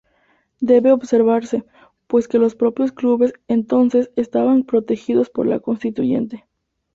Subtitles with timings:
[0.61, 1.63] Debe observarse
[2.07, 6.47] pues que los propios clubes entonces estaban protegidos por la Constituyente.